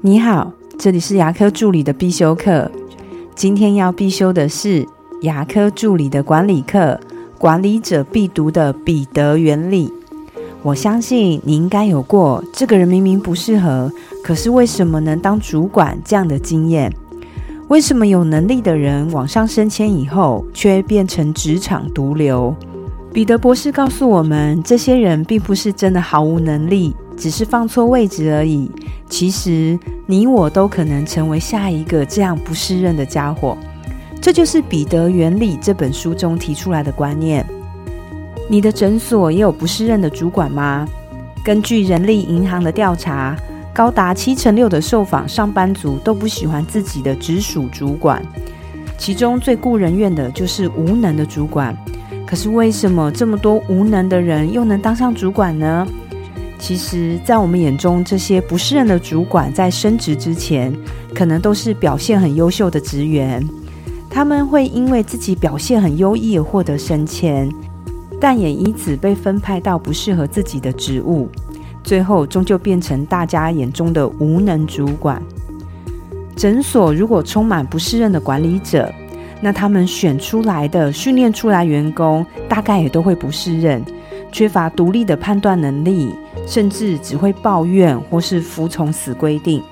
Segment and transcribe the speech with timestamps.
[0.00, 2.70] 你好，这里是牙科助理的必修课。
[3.34, 4.86] 今天要必修的是
[5.22, 7.00] 牙科助理的管理课，
[7.36, 9.92] 管理者必读的彼得原理。
[10.62, 13.90] 我相信你应该有过这个人明明不适合，
[14.22, 16.92] 可是为什么能当主管这样的经验？
[17.66, 22.54] 为什么有能力的人往上升迁以后，却变成职场毒瘤？
[23.12, 28.70] 彼得博士告诉我们，这些人并不是真的毫无能力，只是放错位置而已。
[29.08, 33.56] 其实，你我都可能成为下一个这样不适任的家伙。
[34.20, 37.44] 这就是《彼得原理》这本书中提出来的观念。
[38.48, 40.86] 你的诊所也有不适任的主管吗？
[41.42, 43.34] 根据人力银行的调查，
[43.72, 48.22] 高达七成六的受访上班族都不喜欢自己的直属主管，
[48.98, 51.74] 其中最顾人怨的就是无能的主管。
[52.28, 55.88] 可是，为什么这么多无能的人又能当上主管呢？
[56.58, 60.76] 其实，在我们眼中，这些不适任的主管在升职之前，
[61.14, 63.42] 可能都是表现很优秀的职员。
[64.10, 67.50] 他们会因为自己表现很优异而获得升迁，
[68.20, 71.30] 但也因此被分派到不适合自己的职务，
[71.82, 75.22] 最后终究变成大家眼中的无能主管。
[76.36, 78.92] 诊所如果充满不适任的管理者，
[79.40, 83.84] 那他们选出来的、训练出来员工，大概也都会不适任，
[84.32, 86.14] 缺乏独立的判断能力。
[86.46, 89.62] 甚至只会抱怨或是服从死规定。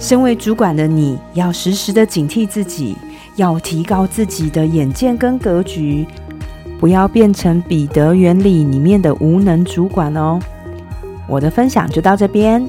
[0.00, 2.96] 身为主管的你，要时时的警惕自己，
[3.36, 6.04] 要提高自己的眼界跟格局，
[6.80, 10.40] 不要变成彼得原理里面的无能主管哦。
[11.28, 12.68] 我的分享就到这边。